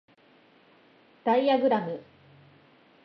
[1.23, 2.01] ダイアグラム